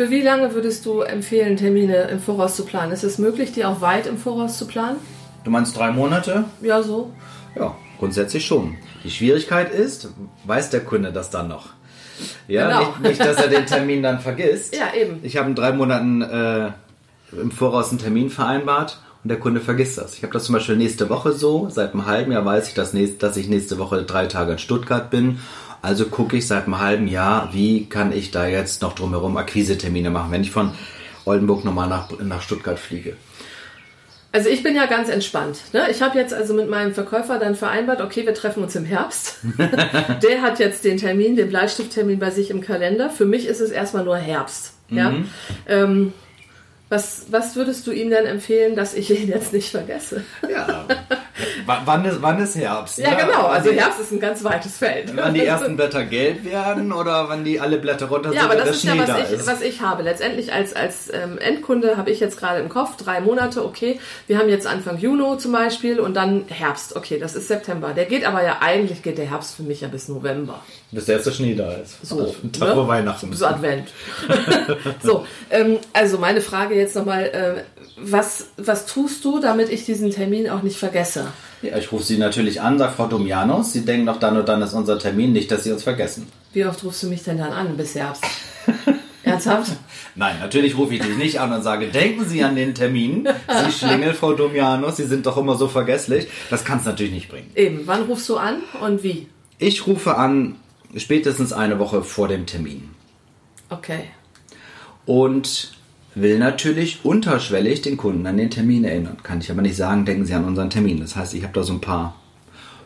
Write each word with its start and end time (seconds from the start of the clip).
Für 0.00 0.08
wie 0.08 0.22
lange 0.22 0.54
würdest 0.54 0.86
du 0.86 1.02
empfehlen, 1.02 1.58
Termine 1.58 2.04
im 2.04 2.20
Voraus 2.20 2.56
zu 2.56 2.64
planen? 2.64 2.90
Ist 2.90 3.04
es 3.04 3.18
möglich, 3.18 3.52
die 3.52 3.66
auch 3.66 3.82
weit 3.82 4.06
im 4.06 4.16
Voraus 4.16 4.56
zu 4.56 4.66
planen? 4.66 4.96
Du 5.44 5.50
meinst 5.50 5.76
drei 5.76 5.90
Monate? 5.90 6.46
Ja, 6.62 6.82
so. 6.82 7.12
Ja, 7.54 7.76
grundsätzlich 7.98 8.46
schon. 8.46 8.78
Die 9.04 9.10
Schwierigkeit 9.10 9.70
ist, 9.70 10.08
weiß 10.46 10.70
der 10.70 10.80
Kunde 10.86 11.12
das 11.12 11.28
dann 11.28 11.48
noch? 11.48 11.74
Ja, 12.48 12.66
Genau. 12.68 12.90
nicht, 12.92 13.00
nicht, 13.02 13.20
dass 13.20 13.36
er 13.36 13.48
den 13.48 13.66
Termin 13.66 14.02
dann 14.02 14.20
vergisst. 14.20 14.74
Ja, 14.78 14.98
eben. 14.98 15.20
Ich 15.22 15.36
habe 15.36 15.50
in 15.50 15.54
drei 15.54 15.72
Monaten 15.72 16.22
äh, 16.22 16.70
im 17.32 17.50
Voraus 17.50 17.90
einen 17.90 17.98
termin 17.98 18.30
vereinbart 18.30 19.02
und 19.22 19.28
der 19.28 19.38
Kunde 19.38 19.60
vergisst 19.60 19.98
das. 19.98 20.14
Ich 20.14 20.22
habe 20.22 20.32
das 20.32 20.44
zum 20.44 20.54
Beispiel 20.54 20.78
nächste 20.78 21.10
Woche 21.10 21.32
so. 21.32 21.68
Seit 21.68 21.92
einem 21.92 22.06
halben 22.06 22.32
Jahr 22.32 22.46
weiß 22.46 22.68
ich, 22.68 22.74
dass, 22.74 22.94
nächst, 22.94 23.22
dass 23.22 23.36
ich 23.36 23.50
nächste 23.50 23.76
Woche 23.76 24.02
drei 24.04 24.24
Tage 24.24 24.52
in 24.52 24.58
Stuttgart 24.58 25.10
bin. 25.10 25.40
Also 25.82 26.06
gucke 26.06 26.36
ich 26.36 26.46
seit 26.46 26.64
einem 26.64 26.78
halben 26.78 27.08
Jahr, 27.08 27.50
wie 27.52 27.86
kann 27.86 28.12
ich 28.12 28.30
da 28.30 28.46
jetzt 28.46 28.82
noch 28.82 28.94
drumherum 28.94 29.36
Akquisetermine 29.36 30.10
machen, 30.10 30.32
wenn 30.32 30.42
ich 30.42 30.50
von 30.50 30.72
Oldenburg 31.24 31.64
nochmal 31.64 31.88
nach, 31.88 32.10
nach 32.20 32.42
Stuttgart 32.42 32.78
fliege. 32.78 33.16
Also 34.32 34.48
ich 34.48 34.62
bin 34.62 34.76
ja 34.76 34.86
ganz 34.86 35.08
entspannt. 35.08 35.58
Ne? 35.72 35.90
Ich 35.90 36.02
habe 36.02 36.16
jetzt 36.16 36.32
also 36.32 36.54
mit 36.54 36.70
meinem 36.70 36.94
Verkäufer 36.94 37.38
dann 37.38 37.56
vereinbart, 37.56 38.00
okay, 38.00 38.26
wir 38.26 38.34
treffen 38.34 38.62
uns 38.62 38.76
im 38.76 38.84
Herbst. 38.84 39.38
Der 40.22 40.42
hat 40.42 40.60
jetzt 40.60 40.84
den 40.84 40.98
Termin, 40.98 41.34
den 41.34 41.48
Bleistifttermin 41.48 42.20
bei 42.20 42.30
sich 42.30 42.50
im 42.50 42.60
Kalender. 42.60 43.10
Für 43.10 43.24
mich 43.24 43.46
ist 43.46 43.60
es 43.60 43.70
erstmal 43.70 44.04
nur 44.04 44.16
Herbst. 44.16 44.74
Ja? 44.88 45.14
Ähm, 45.66 46.12
was, 46.88 47.26
was 47.30 47.56
würdest 47.56 47.86
du 47.86 47.92
ihm 47.92 48.10
denn 48.10 48.26
empfehlen, 48.26 48.76
dass 48.76 48.94
ich 48.94 49.10
ihn 49.10 49.28
jetzt 49.28 49.52
nicht 49.52 49.70
vergesse? 49.70 50.24
Ja. 50.48 50.86
W- 51.66 51.72
wann, 51.84 52.04
ist, 52.04 52.22
wann 52.22 52.38
ist 52.40 52.54
Herbst? 52.56 52.98
Ja, 52.98 53.10
ne? 53.10 53.16
genau. 53.16 53.46
Also 53.46 53.70
die- 53.70 53.80
Herbst 53.80 54.00
ist 54.00 54.12
ein 54.12 54.20
ganz 54.20 54.42
weites 54.44 54.76
Feld. 54.76 55.14
Wann 55.16 55.34
die 55.34 55.44
ersten 55.46 55.76
Blätter 55.76 56.04
gelb 56.04 56.44
werden 56.44 56.92
oder 56.92 57.28
wann 57.28 57.44
die 57.44 57.60
alle 57.60 57.78
Blätter 57.78 58.06
runter 58.06 58.32
Ja, 58.32 58.42
sind 58.42 58.50
aber 58.50 58.52
und 58.52 58.58
das 58.58 58.64
der 58.66 58.74
ist 58.74 58.84
ja, 58.84 58.90
Schnee 58.92 59.00
was 59.00 59.06
da 59.08 59.18
ich, 59.18 59.30
ist. 59.40 59.46
was 59.46 59.60
ich 59.62 59.80
habe. 59.80 60.02
Letztendlich 60.02 60.52
als, 60.52 60.74
als 60.74 61.12
ähm, 61.12 61.38
Endkunde 61.38 61.96
habe 61.96 62.10
ich 62.10 62.20
jetzt 62.20 62.38
gerade 62.38 62.60
im 62.60 62.68
Kopf 62.68 62.96
drei 62.96 63.20
Monate, 63.20 63.64
okay. 63.64 64.00
Wir 64.26 64.38
haben 64.38 64.48
jetzt 64.48 64.66
Anfang 64.66 64.98
Juni 64.98 65.38
zum 65.38 65.52
Beispiel 65.52 66.00
und 66.00 66.14
dann 66.14 66.44
Herbst, 66.48 66.96
okay, 66.96 67.18
das 67.18 67.34
ist 67.34 67.48
September. 67.48 67.92
Der 67.94 68.04
geht 68.06 68.24
aber 68.24 68.42
ja, 68.42 68.58
eigentlich 68.60 69.02
geht 69.02 69.18
der 69.18 69.26
Herbst 69.28 69.54
für 69.56 69.62
mich 69.62 69.80
ja 69.82 69.88
bis 69.88 70.08
November. 70.08 70.60
Bis 70.92 71.04
der 71.06 71.16
erste 71.16 71.32
Schnee 71.32 71.54
da 71.54 71.72
ist. 71.72 71.98
So, 72.04 72.18
Also, 72.20 72.34
Tag 72.58 72.68
ne? 72.70 72.74
vor 72.74 72.88
Weihnachten. 72.88 73.30
Bis 73.30 73.42
Advent. 73.42 73.88
so, 75.02 75.26
ähm, 75.50 75.78
also 75.92 76.18
meine 76.18 76.40
Frage 76.40 76.74
jetzt 76.74 76.96
nochmal, 76.96 77.24
äh, 77.26 77.62
was, 77.96 78.46
was 78.56 78.86
tust 78.86 79.24
du, 79.24 79.40
damit 79.40 79.68
ich 79.70 79.84
diesen 79.84 80.10
Termin 80.10 80.48
auch 80.48 80.62
nicht 80.62 80.78
vergesse? 80.78 81.26
Ja, 81.62 81.76
ich 81.76 81.92
rufe 81.92 82.04
Sie 82.04 82.16
natürlich 82.16 82.60
an, 82.60 82.78
sag 82.78 82.94
Frau 82.94 83.06
Domianos, 83.06 83.72
Sie 83.72 83.84
denken 83.84 84.06
doch 84.06 84.18
dann 84.18 84.36
und 84.36 84.48
dann 84.48 84.62
ist 84.62 84.72
unser 84.72 84.98
Termin, 84.98 85.32
nicht, 85.32 85.50
dass 85.50 85.64
Sie 85.64 85.72
uns 85.72 85.82
vergessen. 85.82 86.26
Wie 86.52 86.64
oft 86.64 86.82
rufst 86.84 87.02
du 87.02 87.08
mich 87.08 87.22
denn 87.22 87.38
dann 87.38 87.52
an 87.52 87.76
bis 87.76 87.94
Herbst? 87.94 88.24
Ernsthaft? 89.22 89.72
Nein, 90.14 90.36
natürlich 90.40 90.76
rufe 90.76 90.94
ich 90.94 91.02
dich 91.02 91.16
nicht 91.16 91.38
an 91.38 91.52
und 91.52 91.62
sage, 91.62 91.88
denken 91.88 92.26
Sie 92.26 92.42
an 92.42 92.56
den 92.56 92.74
Termin. 92.74 93.28
Sie 93.64 93.72
Schlingel, 93.78 94.14
Frau 94.14 94.32
Domianos, 94.32 94.96
Sie 94.96 95.06
sind 95.06 95.26
doch 95.26 95.36
immer 95.36 95.56
so 95.56 95.68
vergesslich. 95.68 96.26
Das 96.48 96.64
kann 96.64 96.78
es 96.78 96.86
natürlich 96.86 97.12
nicht 97.12 97.28
bringen. 97.28 97.50
Eben, 97.54 97.82
wann 97.84 98.04
rufst 98.04 98.28
du 98.28 98.36
an 98.38 98.62
und 98.80 99.02
wie? 99.02 99.28
Ich 99.58 99.86
rufe 99.86 100.16
an 100.16 100.56
spätestens 100.96 101.52
eine 101.52 101.78
Woche 101.78 102.02
vor 102.02 102.26
dem 102.28 102.46
Termin. 102.46 102.90
Okay. 103.68 104.04
und 105.06 105.70
will 106.14 106.38
natürlich 106.38 107.00
unterschwellig 107.04 107.82
den 107.82 107.96
Kunden 107.96 108.26
an 108.26 108.36
den 108.36 108.50
Termin 108.50 108.84
erinnern. 108.84 109.16
Kann 109.22 109.40
ich 109.40 109.50
aber 109.50 109.62
nicht 109.62 109.76
sagen, 109.76 110.04
denken 110.04 110.26
Sie 110.26 110.34
an 110.34 110.44
unseren 110.44 110.70
Termin. 110.70 111.00
Das 111.00 111.16
heißt, 111.16 111.34
ich 111.34 111.42
habe 111.42 111.52
da 111.52 111.62
so 111.62 111.72
ein 111.72 111.80
paar 111.80 112.16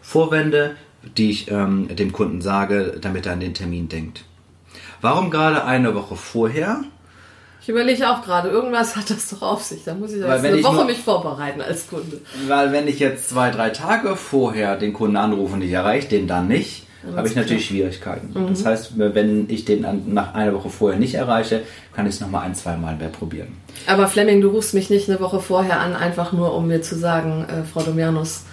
Vorwände, 0.03 0.77
die 1.17 1.31
ich 1.31 1.51
ähm, 1.51 1.89
dem 1.95 2.13
Kunden 2.13 2.43
sage, 2.43 2.99
damit 3.01 3.27
er 3.27 3.33
an 3.33 3.41
den 3.41 3.55
Termin 3.55 3.89
denkt. 3.89 4.25
Warum 5.01 5.31
gerade 5.31 5.65
eine 5.65 5.95
Woche 5.95 6.17
vorher? 6.17 6.83
Ich 7.63 7.69
überlege 7.71 8.11
auch 8.11 8.23
gerade, 8.23 8.51
irgendwas 8.51 8.95
hat 8.97 9.09
das 9.09 9.31
doch 9.31 9.41
auf 9.41 9.63
sich. 9.63 9.85
Da 9.85 9.95
muss 9.95 10.13
ich 10.13 10.19
jetzt 10.19 10.29
eine 10.29 10.57
ich 10.57 10.65
Woche 10.65 10.75
nur- 10.77 10.85
mich 10.85 10.99
vorbereiten 10.99 11.63
als 11.63 11.89
Kunde. 11.89 12.21
Weil 12.47 12.73
wenn 12.73 12.87
ich 12.89 12.99
jetzt 12.99 13.31
zwei, 13.31 13.51
drei 13.51 13.71
Tage 13.71 14.17
vorher 14.17 14.77
den 14.77 14.93
Kunden 14.93 15.17
anrufe 15.17 15.55
und 15.55 15.63
ich 15.63 15.73
erreiche 15.73 16.09
den 16.09 16.27
dann 16.27 16.49
nicht, 16.49 16.87
habe 17.17 17.29
ich 17.29 17.37
natürlich 17.37 17.67
Schwierigkeiten. 17.67 18.35
Das 18.49 18.65
heißt, 18.65 18.93
wenn 18.97 19.49
ich 19.49 19.65
den 19.65 19.87
nach 20.07 20.35
einer 20.35 20.55
Woche 20.55 20.71
vorher 20.71 20.99
nicht 20.99 21.15
erreiche, 21.15 21.63
kann 21.95 22.07
ich 22.07 22.15
es 22.15 22.21
nochmal 22.21 22.43
ein, 22.43 22.55
zwei 22.55 22.77
Mal 22.77 22.97
mehr 22.97 23.09
probieren. 23.09 23.49
Aber 23.87 24.09
Fleming, 24.09 24.41
du 24.41 24.49
rufst 24.49 24.75
mich 24.75 24.91
nicht 24.91 25.09
eine 25.09 25.21
Woche 25.21 25.41
vorher 25.41 25.81
an, 25.81 25.95
einfach 25.95 26.33
nur 26.33 26.55
um 26.55 26.67
mir 26.67 26.83
zu 26.83 26.97
sagen, 26.97 27.45
äh, 27.49 27.65
Frau 27.65 27.83
Domianus, 27.83 28.45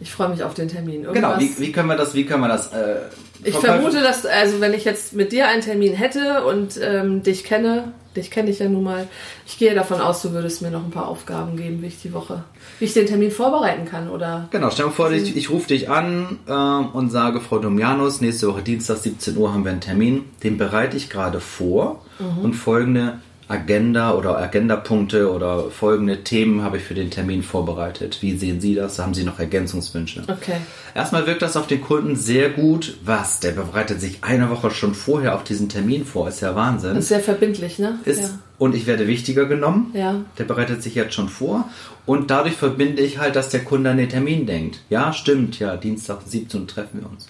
ich 0.00 0.12
freue 0.12 0.28
mich 0.28 0.42
auf 0.42 0.54
den 0.54 0.68
Termin. 0.68 1.02
Genau, 1.12 1.30
Irgendwas- 1.32 1.40
wie, 1.58 1.66
wie 1.66 1.72
können 1.72 1.88
wir 1.88 1.96
das, 1.96 2.14
wie 2.14 2.24
können 2.26 2.42
wir 2.42 2.48
das 2.48 2.72
äh, 2.72 2.96
ich 3.44 3.54
vermute, 3.54 4.00
dass, 4.00 4.24
also 4.26 4.60
wenn 4.60 4.74
ich 4.74 4.84
jetzt 4.84 5.12
mit 5.12 5.30
dir 5.32 5.46
einen 5.48 5.62
Termin 5.62 5.92
hätte 5.92 6.44
und 6.46 6.78
ähm, 6.82 7.22
dich 7.22 7.44
kenne, 7.44 7.92
dich 8.16 8.30
kenne 8.30 8.50
ich 8.50 8.58
ja 8.58 8.68
nun 8.68 8.82
mal, 8.82 9.06
ich 9.46 9.58
gehe 9.58 9.74
davon 9.74 10.00
aus, 10.00 10.22
du 10.22 10.32
würdest 10.32 10.62
mir 10.62 10.70
noch 10.70 10.82
ein 10.82 10.90
paar 10.90 11.06
Aufgaben 11.06 11.56
geben, 11.56 11.82
wie 11.82 11.86
ich 11.86 12.00
die 12.00 12.12
Woche, 12.14 12.44
wie 12.78 12.86
ich 12.86 12.94
den 12.94 13.06
Termin 13.06 13.30
vorbereiten 13.30 13.84
kann, 13.84 14.08
oder? 14.08 14.48
Genau, 14.50 14.70
stell 14.70 14.86
dir 14.86 14.92
vor, 14.92 15.10
ich, 15.12 15.36
ich 15.36 15.50
rufe 15.50 15.68
dich 15.68 15.90
an 15.90 16.38
ähm, 16.48 16.88
und 16.94 17.10
sage, 17.10 17.40
Frau 17.40 17.58
Domianus, 17.58 18.20
nächste 18.22 18.48
Woche 18.48 18.62
Dienstag, 18.62 18.96
17 18.98 19.36
Uhr 19.36 19.52
haben 19.52 19.64
wir 19.64 19.72
einen 19.72 19.80
Termin. 19.82 20.24
Den 20.42 20.56
bereite 20.56 20.96
ich 20.96 21.10
gerade 21.10 21.40
vor 21.40 22.02
und 22.42 22.54
folgende 22.54 23.20
Agenda 23.48 24.14
oder 24.14 24.38
Agendapunkte 24.38 25.32
oder 25.32 25.70
folgende 25.70 26.24
Themen 26.24 26.62
habe 26.62 26.78
ich 26.78 26.82
für 26.82 26.94
den 26.94 27.10
Termin 27.10 27.44
vorbereitet. 27.44 28.18
Wie 28.20 28.36
sehen 28.36 28.60
Sie 28.60 28.74
das? 28.74 28.98
Haben 28.98 29.14
Sie 29.14 29.22
noch 29.22 29.38
Ergänzungswünsche? 29.38 30.24
Okay. 30.26 30.56
Erstmal 30.96 31.28
wirkt 31.28 31.42
das 31.42 31.56
auf 31.56 31.68
den 31.68 31.80
Kunden 31.80 32.16
sehr 32.16 32.50
gut. 32.50 32.98
Was? 33.04 33.38
Der 33.38 33.52
bereitet 33.52 34.00
sich 34.00 34.24
eine 34.24 34.50
Woche 34.50 34.72
schon 34.72 34.94
vorher 34.94 35.36
auf 35.36 35.44
diesen 35.44 35.68
Termin 35.68 36.04
vor. 36.04 36.28
Ist 36.28 36.40
ja 36.40 36.56
Wahnsinn. 36.56 36.96
Ist 36.96 37.08
sehr 37.08 37.20
verbindlich, 37.20 37.78
ne? 37.78 38.00
ist, 38.04 38.22
ja. 38.22 38.38
Und 38.58 38.74
ich 38.74 38.86
werde 38.86 39.06
wichtiger 39.06 39.44
genommen. 39.44 39.92
Ja. 39.94 40.24
Der 40.38 40.44
bereitet 40.44 40.82
sich 40.82 40.96
jetzt 40.96 41.14
schon 41.14 41.28
vor. 41.28 41.68
Und 42.04 42.32
dadurch 42.32 42.54
verbinde 42.54 43.02
ich 43.02 43.18
halt, 43.18 43.36
dass 43.36 43.50
der 43.50 43.62
Kunde 43.62 43.90
an 43.90 43.98
den 43.98 44.08
Termin 44.08 44.46
denkt. 44.46 44.80
Ja, 44.90 45.12
stimmt, 45.12 45.60
ja, 45.60 45.76
Dienstag 45.76 46.18
17 46.26 46.62
Uhr 46.62 46.66
treffen 46.66 47.00
wir 47.00 47.08
uns. 47.08 47.28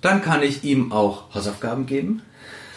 Dann 0.00 0.20
kann 0.20 0.42
ich 0.42 0.64
ihm 0.64 0.90
auch 0.90 1.32
Hausaufgaben 1.32 1.86
geben 1.86 2.22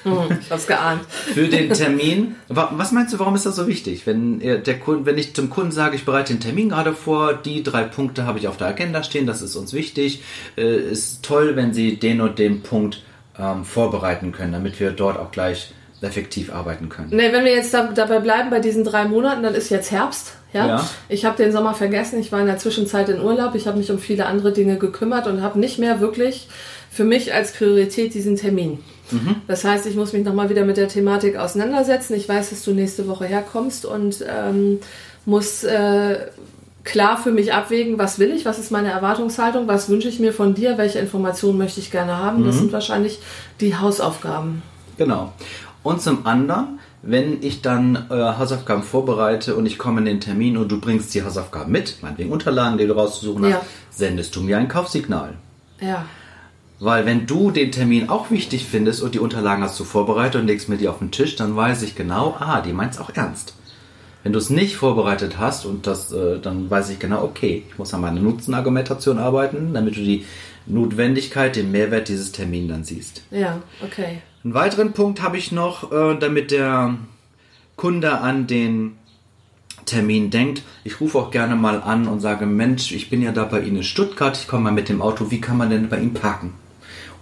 Hm, 0.05 0.37
ich 0.41 0.51
hab's 0.51 0.67
geahnt. 0.67 1.01
für 1.09 1.47
den 1.47 1.71
Termin. 1.73 2.35
Wa- 2.47 2.71
Was 2.75 2.91
meinst 2.91 3.13
du, 3.13 3.19
warum 3.19 3.35
ist 3.35 3.45
das 3.45 3.55
so 3.55 3.67
wichtig? 3.67 4.05
Wenn, 4.05 4.39
er- 4.39 4.59
der 4.59 4.79
Kunde, 4.79 5.05
wenn 5.05 5.17
ich 5.17 5.33
zum 5.33 5.49
Kunden 5.49 5.71
sage, 5.71 5.95
ich 5.95 6.05
bereite 6.05 6.33
den 6.33 6.39
Termin 6.39 6.69
gerade 6.69 6.93
vor, 6.93 7.33
die 7.33 7.63
drei 7.63 7.83
Punkte 7.83 8.25
habe 8.25 8.39
ich 8.39 8.47
auf 8.47 8.57
der 8.57 8.67
Agenda 8.67 9.03
stehen, 9.03 9.25
das 9.27 9.41
ist 9.41 9.55
uns 9.55 9.73
wichtig. 9.73 10.21
Äh, 10.57 10.77
ist 10.77 11.23
toll, 11.23 11.55
wenn 11.55 11.73
Sie 11.73 11.97
den 11.97 12.21
und 12.21 12.39
den 12.39 12.61
Punkt 12.61 13.01
ähm, 13.37 13.65
vorbereiten 13.65 14.31
können, 14.31 14.53
damit 14.53 14.79
wir 14.79 14.91
dort 14.91 15.19
auch 15.19 15.31
gleich 15.31 15.73
effektiv 16.01 16.53
arbeiten 16.53 16.87
können. 16.87 17.09
Nee, 17.11 17.31
wenn 17.31 17.43
wir 17.45 17.53
jetzt 17.55 17.73
da, 17.73 17.87
dabei 17.91 18.19
bleiben 18.19 18.51
bei 18.51 18.59
diesen 18.59 18.83
drei 18.83 19.05
Monaten, 19.05 19.41
dann 19.41 19.55
ist 19.55 19.69
jetzt 19.71 19.89
Herbst. 19.91 20.33
Ja? 20.53 20.67
Ja. 20.67 20.89
Ich 21.09 21.25
habe 21.25 21.35
den 21.35 21.51
Sommer 21.51 21.73
vergessen. 21.73 22.19
Ich 22.19 22.31
war 22.31 22.39
in 22.41 22.45
der 22.45 22.59
Zwischenzeit 22.59 23.09
in 23.09 23.19
Urlaub. 23.21 23.55
Ich 23.55 23.65
habe 23.65 23.79
mich 23.79 23.89
um 23.89 23.97
viele 23.97 24.27
andere 24.27 24.51
Dinge 24.53 24.77
gekümmert 24.77 25.25
und 25.25 25.41
habe 25.41 25.57
nicht 25.59 25.79
mehr 25.79 25.99
wirklich 26.01 26.47
für 26.91 27.05
mich 27.05 27.33
als 27.33 27.53
Priorität 27.53 28.13
diesen 28.13 28.35
Termin. 28.35 28.79
Das 29.47 29.63
heißt, 29.63 29.85
ich 29.85 29.95
muss 29.95 30.13
mich 30.13 30.23
nochmal 30.23 30.49
wieder 30.49 30.65
mit 30.65 30.77
der 30.77 30.87
Thematik 30.87 31.37
auseinandersetzen. 31.37 32.15
Ich 32.15 32.27
weiß, 32.27 32.49
dass 32.49 32.63
du 32.63 32.71
nächste 32.71 33.07
Woche 33.07 33.25
herkommst 33.25 33.85
und 33.85 34.23
ähm, 34.27 34.79
muss 35.25 35.63
äh, 35.63 36.17
klar 36.83 37.17
für 37.17 37.31
mich 37.31 37.53
abwägen, 37.53 37.97
was 37.97 38.19
will 38.19 38.31
ich, 38.31 38.45
was 38.45 38.59
ist 38.59 38.71
meine 38.71 38.89
Erwartungshaltung, 38.91 39.67
was 39.67 39.89
wünsche 39.89 40.07
ich 40.07 40.19
mir 40.19 40.33
von 40.33 40.53
dir, 40.55 40.77
welche 40.77 40.99
Informationen 40.99 41.57
möchte 41.57 41.79
ich 41.79 41.91
gerne 41.91 42.17
haben. 42.17 42.45
Das 42.45 42.57
sind 42.57 42.71
wahrscheinlich 42.71 43.19
die 43.59 43.75
Hausaufgaben. 43.75 44.61
Genau. 44.97 45.33
Und 45.83 46.01
zum 46.01 46.25
anderen, 46.25 46.79
wenn 47.01 47.43
ich 47.43 47.61
dann 47.61 48.07
äh, 48.09 48.15
Hausaufgaben 48.15 48.81
vorbereite 48.83 49.55
und 49.55 49.65
ich 49.67 49.77
komme 49.77 49.99
in 49.99 50.05
den 50.05 50.19
Termin 50.21 50.57
und 50.57 50.71
du 50.71 50.79
bringst 50.79 51.13
die 51.13 51.23
Hausaufgaben 51.23 51.71
mit, 51.71 51.97
meinetwegen 52.01 52.31
Unterlagen, 52.31 52.77
die 52.79 52.87
du 52.87 52.93
rauszusuchen 52.93 53.43
Ja. 53.49 53.57
hast, 53.57 53.97
sendest 53.99 54.35
du 54.35 54.41
mir 54.41 54.57
ein 54.57 54.67
Kaufsignal. 54.67 55.33
Ja. 55.79 56.05
Weil 56.79 57.05
wenn 57.05 57.25
du 57.25 57.51
den 57.51 57.71
Termin 57.71 58.09
auch 58.09 58.31
wichtig 58.31 58.65
findest 58.65 59.01
und 59.01 59.15
die 59.15 59.19
Unterlagen 59.19 59.63
hast 59.63 59.79
du 59.79 59.85
vorbereitet 59.85 60.41
und 60.41 60.47
legst 60.47 60.67
mir 60.67 60.77
die 60.77 60.89
auf 60.89 60.99
den 60.99 61.11
Tisch, 61.11 61.35
dann 61.35 61.55
weiß 61.55 61.83
ich 61.83 61.95
genau, 61.95 62.35
ah, 62.39 62.61
die 62.61 62.73
meint's 62.73 62.99
auch 62.99 63.11
ernst. 63.13 63.53
Wenn 64.23 64.33
du 64.33 64.39
es 64.39 64.49
nicht 64.49 64.75
vorbereitet 64.75 65.37
hast 65.37 65.65
und 65.65 65.87
das, 65.87 66.11
äh, 66.11 66.39
dann 66.39 66.69
weiß 66.69 66.89
ich 66.89 66.99
genau, 66.99 67.23
okay, 67.23 67.63
ich 67.69 67.77
muss 67.77 67.93
an 67.93 68.01
meiner 68.01 68.19
Nutzenargumentation 68.19 69.19
arbeiten, 69.19 69.73
damit 69.73 69.95
du 69.95 70.01
die 70.01 70.25
Notwendigkeit, 70.65 71.55
den 71.55 71.71
Mehrwert 71.71 72.09
dieses 72.09 72.31
Termins 72.31 72.69
dann 72.69 72.83
siehst. 72.83 73.21
Ja, 73.31 73.61
okay. 73.83 74.21
Einen 74.43 74.53
weiteren 74.53 74.93
Punkt 74.93 75.21
habe 75.21 75.37
ich 75.37 75.51
noch, 75.51 75.91
äh, 75.91 76.17
damit 76.19 76.51
der 76.51 76.95
Kunde 77.75 78.19
an 78.19 78.47
den 78.47 78.97
Termin 79.85 80.31
denkt. 80.31 80.63
Ich 80.83 80.99
rufe 80.99 81.19
auch 81.19 81.31
gerne 81.31 81.55
mal 81.55 81.81
an 81.81 82.07
und 82.07 82.19
sage, 82.19 82.45
Mensch, 82.47 82.91
ich 82.91 83.09
bin 83.09 83.21
ja 83.21 83.31
da 83.31 83.45
bei 83.45 83.61
Ihnen 83.61 83.77
in 83.77 83.83
Stuttgart, 83.83 84.35
ich 84.37 84.47
komme 84.47 84.65
mal 84.65 84.73
mit 84.73 84.89
dem 84.89 85.01
Auto, 85.01 85.29
wie 85.29 85.39
kann 85.39 85.57
man 85.57 85.69
denn 85.69 85.87
bei 85.87 85.99
Ihnen 85.99 86.13
parken? 86.13 86.53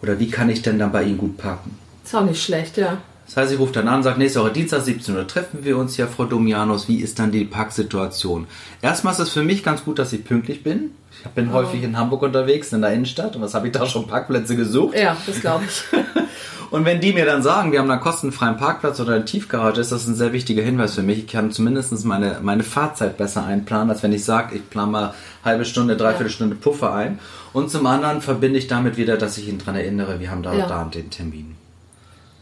Oder 0.04 0.20
wie 0.20 0.30
kann 0.30 0.50
ich 0.50 0.62
denn 0.62 0.78
dann 0.78 0.92
bei 0.92 1.04
Ihnen 1.04 1.18
gut 1.18 1.38
parken? 1.38 1.78
Ist 2.04 2.14
auch 2.14 2.26
nicht 2.26 2.44
schlecht, 2.44 2.76
ja. 2.76 2.98
Das 3.26 3.38
heißt, 3.38 3.54
ich 3.54 3.60
rufe 3.60 3.72
dann 3.72 3.88
an 3.88 3.96
und 3.96 4.04
sage, 4.04 4.20
nächste 4.20 4.42
Woche 4.42 4.52
Dienstag 4.52 4.82
17 4.82 5.16
Uhr 5.16 5.26
treffen 5.26 5.64
wir 5.64 5.78
uns 5.78 5.96
ja, 5.96 6.08
Frau 6.08 6.26
Domianos. 6.26 6.90
Wie 6.90 7.00
ist 7.00 7.20
dann 7.20 7.32
die 7.32 7.46
Parksituation? 7.46 8.46
Erstmal 8.82 9.14
ist 9.14 9.20
es 9.20 9.30
für 9.30 9.44
mich 9.44 9.64
ganz 9.64 9.86
gut, 9.86 9.98
dass 9.98 10.12
ich 10.12 10.26
pünktlich 10.26 10.62
bin. 10.62 10.92
Ich 11.24 11.32
bin 11.32 11.54
häufig 11.54 11.82
in 11.84 11.98
Hamburg 11.98 12.22
unterwegs, 12.22 12.74
in 12.74 12.82
der 12.82 12.92
Innenstadt. 12.92 13.38
Und 13.38 13.42
was 13.42 13.54
habe 13.54 13.68
ich 13.68 13.74
da 13.74 13.86
schon 13.86 14.08
Parkplätze 14.08 14.58
gesucht? 14.58 14.98
Ja, 14.98 15.16
das 15.26 15.40
glaube 15.40 15.64
ich. 15.66 15.84
Und 16.72 16.86
wenn 16.86 17.00
die 17.02 17.14
mir 17.14 17.26
dann 17.26 17.44
sagen, 17.44 17.72
wir 17.72 17.80
haben 17.80 17.90
einen 17.92 18.02
kostenfreien 18.02 18.58
Parkplatz 18.58 19.00
oder 19.00 19.14
eine 19.16 19.26
Tiefgarage, 19.26 19.82
ist 19.82 19.92
das 19.92 20.08
ein 20.08 20.16
sehr 20.16 20.34
wichtiger 20.34 20.64
Hinweis 20.64 20.96
für 20.96 21.04
mich. 21.04 21.20
Ich 21.20 21.28
kann 21.28 21.52
zumindest 21.52 22.06
meine, 22.06 22.40
meine 22.42 22.64
Fahrzeit 22.64 23.18
besser 23.18 23.46
einplanen, 23.46 23.90
als 23.90 24.04
wenn 24.04 24.14
ich 24.14 24.24
sage, 24.26 24.56
ich 24.56 24.70
plane 24.70 24.92
mal 24.92 25.14
halbe 25.46 25.66
Stunde, 25.66 25.96
dreiviertel 25.98 26.32
Stunde 26.32 26.56
Puffer 26.56 26.94
ein. 26.94 27.20
Und 27.54 27.70
zum 27.70 27.86
anderen 27.86 28.22
verbinde 28.22 28.58
ich 28.60 28.68
damit 28.68 28.98
wieder, 28.98 29.18
dass 29.18 29.38
ich 29.38 29.48
ihn 29.48 29.60
daran 29.60 29.76
erinnere, 29.76 30.20
wir 30.20 30.32
haben 30.32 30.44
da, 30.44 30.54
Ja. 30.54 30.68
da 30.68 30.84
den 30.86 31.10
Termin. 31.10 31.56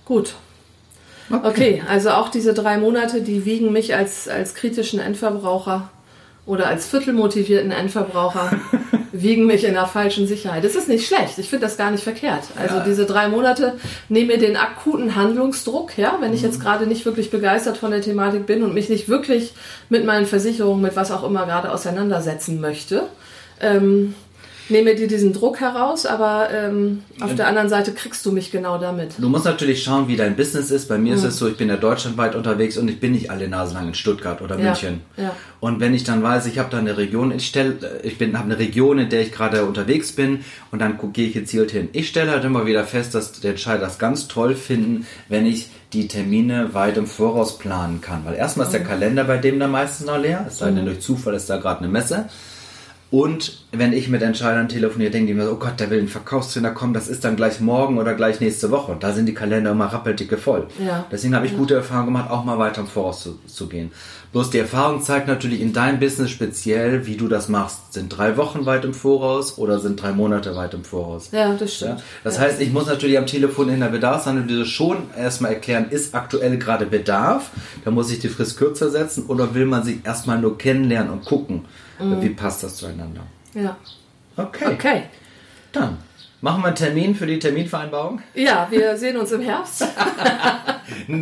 Gut. 0.06 0.36
Okay, 1.44 1.82
also 1.88 2.10
auch 2.12 2.30
diese 2.30 2.54
drei 2.54 2.78
Monate, 2.78 3.22
die 3.22 3.46
wiegen 3.46 3.72
mich 3.72 3.96
als, 3.96 4.28
als 4.28 4.54
kritischen 4.54 5.00
Endverbraucher 5.00 5.90
oder 6.46 6.68
als 6.68 6.88
viertelmotivierten 6.88 7.72
Endverbraucher, 7.72 8.52
wiegen 9.12 9.46
mich 9.46 9.64
in 9.64 9.74
der 9.74 9.86
falschen 9.88 10.28
Sicherheit. 10.28 10.64
Das 10.64 10.76
ist 10.76 10.88
nicht 10.88 11.06
schlecht. 11.08 11.38
Ich 11.38 11.50
finde 11.50 11.66
das 11.66 11.78
gar 11.78 11.92
nicht 11.92 12.04
verkehrt. 12.04 12.44
Also 12.60 12.76
Ja. 12.78 12.84
diese 12.84 13.06
drei 13.06 13.28
Monate 13.28 13.74
nehmen 14.10 14.28
mir 14.28 14.38
den 14.38 14.56
akuten 14.58 15.16
Handlungsdruck, 15.16 15.98
ja, 15.98 16.18
wenn 16.22 16.34
ich 16.34 16.42
jetzt 16.42 16.60
gerade 16.62 16.88
nicht 16.88 17.06
wirklich 17.06 17.30
begeistert 17.30 17.78
von 17.78 17.92
der 17.92 18.02
Thematik 18.02 18.46
bin 18.46 18.64
und 18.64 18.74
mich 18.74 18.90
nicht 18.90 19.10
wirklich 19.10 19.54
mit 19.90 20.06
meinen 20.06 20.26
Versicherungen, 20.26 20.82
mit 20.82 20.96
was 20.96 21.12
auch 21.12 21.24
immer 21.24 21.46
gerade 21.46 21.72
auseinandersetzen 21.72 22.62
möchte. 22.62 23.04
Ähm, 23.60 24.16
nehme 24.72 24.96
dir 24.96 25.08
diesen 25.08 25.34
Druck 25.34 25.60
heraus, 25.60 26.06
aber 26.06 26.50
ähm, 26.52 27.04
auf 27.20 27.36
der 27.36 27.48
anderen 27.48 27.70
Seite 27.70 27.92
kriegst 27.94 28.26
du 28.26 28.32
mich 28.32 28.52
genau 28.52 28.78
damit. 28.78 29.14
Du 29.18 29.30
musst 29.30 29.46
natürlich 29.46 29.84
schauen, 29.84 30.08
wie 30.08 30.16
dein 30.16 30.36
Business 30.36 30.72
ist. 30.72 30.88
Bei 30.88 30.98
mir 30.98 31.16
ist 31.16 31.24
es 31.24 31.38
so, 31.38 31.48
ich 31.48 31.58
bin 31.58 31.70
ja 31.70 31.78
deutschlandweit 31.78 32.36
unterwegs 32.36 32.78
und 32.78 32.88
ich 32.90 33.00
bin 33.00 33.12
nicht 33.12 33.30
alle 33.30 33.48
Nase 33.48 33.74
lang 33.74 33.90
in 33.90 33.94
Stuttgart 33.94 34.42
oder 34.42 34.58
Ja, 34.58 34.66
München. 34.72 35.02
ja. 35.18 35.36
Und 35.60 35.80
wenn 35.80 35.94
ich 35.94 36.04
dann 36.04 36.24
weiß, 36.24 36.48
ich 36.48 36.58
habe 36.58 36.70
da 36.72 36.80
eine 36.80 36.98
Region, 36.98 37.32
ich 37.32 37.46
stell, 37.46 37.78
ich 38.04 38.18
bin, 38.18 38.38
habe 38.38 38.46
eine 38.46 38.58
Region, 38.60 38.98
in 38.98 39.10
der 39.10 39.22
ich 39.22 39.32
gerade 39.32 39.66
unterwegs 39.66 40.14
bin 40.14 40.40
und 40.72 40.80
dann 40.80 40.98
gehe 41.14 41.28
ich 41.28 41.34
gezielt 41.34 41.72
hin. 41.72 41.90
Ich 41.94 42.08
stelle 42.08 42.32
halt 42.32 42.44
immer 42.44 42.66
wieder 42.66 42.84
fest, 42.84 43.14
dass 43.14 43.34
die 43.34 43.48
Entscheider 43.48 43.82
das 43.82 44.00
ganz 44.00 44.28
toll 44.28 44.56
finden, 44.56 45.06
wenn 45.30 45.46
ich 45.46 45.70
die 45.94 46.08
Termine 46.08 46.74
weit 46.74 46.98
im 46.98 47.06
Voraus 47.06 47.58
planen 47.58 48.02
kann. 48.02 48.26
Weil 48.26 48.36
erstmal 48.36 48.66
ist 48.66 48.74
der 48.74 48.84
Kalender 48.84 49.26
bei 49.26 49.38
dem 49.38 49.60
dann 49.60 49.72
meistens 49.72 50.08
noch 50.08 50.18
leer, 50.18 50.46
es 50.48 50.60
sei 50.60 50.72
denn 50.72 50.86
durch 50.86 51.02
Zufall 51.02 51.34
ist 51.36 51.50
da 51.50 51.58
gerade 51.58 51.80
eine 51.80 51.90
Messe. 51.90 52.30
Und 53.12 53.66
wenn 53.74 53.92
ich 53.92 54.08
mit 54.08 54.22
Entscheidern 54.22 54.70
telefoniere, 54.70 55.12
denke 55.12 55.32
ich 55.32 55.38
mir 55.38 55.46
so, 55.46 55.52
oh 55.52 55.56
Gott, 55.56 55.74
da 55.78 55.90
will 55.90 56.00
ein 56.00 56.08
Verkaufstrainer 56.08 56.72
kommen, 56.72 56.94
das 56.94 57.10
ist 57.10 57.26
dann 57.26 57.36
gleich 57.36 57.60
morgen 57.60 57.98
oder 57.98 58.14
gleich 58.14 58.40
nächste 58.40 58.72
Woche. 58.72 58.94
Und 58.94 59.04
da 59.04 59.12
sind 59.12 59.26
die 59.26 59.34
Kalender 59.34 59.72
immer 59.72 59.88
rappeldicke 59.88 60.38
voll. 60.38 60.68
Ja. 60.84 61.06
Deswegen 61.12 61.36
habe 61.36 61.46
ich 61.46 61.58
gute 61.58 61.76
Erfahrungen 61.76 62.06
gemacht, 62.06 62.32
auch 62.32 62.46
mal 62.46 62.58
weiter 62.58 62.82
im 62.82 62.88
Voraus 62.88 63.22
zu, 63.22 63.38
zu 63.46 63.68
gehen. 63.68 63.92
Bloß 64.32 64.50
die 64.50 64.60
Erfahrung 64.60 65.02
zeigt 65.02 65.28
natürlich 65.28 65.60
in 65.60 65.74
deinem 65.74 66.00
Business 66.00 66.30
speziell, 66.30 67.06
wie 67.06 67.18
du 67.18 67.28
das 67.28 67.50
machst. 67.50 67.92
Sind 67.92 68.18
drei 68.18 68.38
Wochen 68.38 68.66
weit 68.66 68.86
im 68.86 68.94
Voraus 68.94 69.58
oder 69.58 69.80
sind 69.80 70.02
drei 70.02 70.14
Monate 70.14 70.56
weit 70.56 70.74
im 70.74 70.86
Voraus? 70.86 71.32
Ja, 71.34 71.54
das 71.54 71.76
stimmt. 71.76 72.00
Ja? 72.00 72.06
Das 72.24 72.38
ja. 72.38 72.44
heißt, 72.44 72.62
ich 72.62 72.72
muss 72.72 72.86
natürlich 72.86 73.18
am 73.18 73.26
Telefon 73.26 73.68
in 73.68 73.82
der 73.82 73.88
Bedarfsanalyse 73.88 74.66
schon 74.66 75.10
erstmal 75.18 75.52
erklären, 75.52 75.88
ist 75.90 76.16
aktuell 76.16 76.58
gerade 76.58 76.86
Bedarf? 76.86 77.50
Da 77.84 77.92
muss 77.92 78.10
ich 78.10 78.20
die 78.20 78.30
Frist 78.30 78.56
kürzer 78.56 78.90
setzen 78.90 79.26
oder 79.26 79.54
will 79.54 79.66
man 79.66 79.84
sich 79.84 79.98
erstmal 80.06 80.40
nur 80.40 80.58
kennenlernen 80.58 81.12
und 81.12 81.26
gucken, 81.26 81.66
wie 82.02 82.30
passt 82.30 82.64
das 82.64 82.76
zueinander? 82.78 83.22
ja. 83.54 83.76
Okay. 84.38 84.74
Okay. 84.74 85.04
Dann 85.74 85.98
machen 86.40 86.62
wir 86.64 86.68
einen 86.68 86.76
Termin 86.76 87.16
für 87.16 87.28
die 87.28 87.38
Terminvereinbarung. 87.38 88.22
Ja, 88.34 88.68
wir 88.72 88.96
sehen 88.98 89.18
uns 89.18 89.32
im 89.32 89.42
Herbst. 89.42 89.86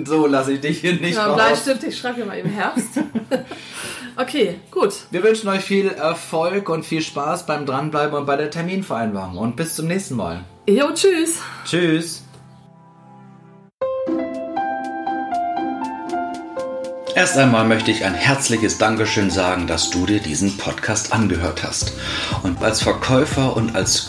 So 0.06 0.26
lasse 0.26 0.54
ich 0.54 0.62
dich 0.62 0.80
hier 0.82 0.94
nicht 0.94 1.16
Ja, 1.16 1.28
raus. 1.28 1.36
Bleistift, 1.36 1.84
ich 1.84 1.98
schreibe 1.98 2.26
mal 2.26 2.38
im 2.38 2.50
Herbst. 2.50 3.00
Okay, 4.16 4.56
gut. 4.70 4.94
Wir 5.12 5.24
wünschen 5.24 5.48
euch 5.48 5.62
viel 5.62 5.88
Erfolg 5.88 6.68
und 6.68 6.86
viel 6.86 7.02
Spaß 7.02 7.46
beim 7.46 7.66
Dranbleiben 7.66 8.18
und 8.18 8.26
bei 8.26 8.36
der 8.36 8.50
Terminvereinbarung. 8.50 9.38
Und 9.38 9.56
bis 9.56 9.76
zum 9.76 9.88
nächsten 9.88 10.18
Mal. 10.18 10.44
Jo, 10.68 10.92
tschüss. 10.94 11.40
Tschüss. 11.64 12.24
Erst 17.20 17.38
einmal 17.38 17.66
möchte 17.66 17.92
ich 17.92 18.06
ein 18.06 18.14
herzliches 18.14 18.78
Dankeschön 18.78 19.30
sagen, 19.30 19.68
dass 19.68 19.90
du 19.90 20.06
dir 20.06 20.22
diesen 20.22 20.56
Podcast 20.56 21.12
angehört 21.12 21.64
hast. 21.64 21.92
Und 22.44 22.64
als 22.64 22.82
Verkäufer 22.82 23.58
und 23.58 23.76
als 23.76 24.09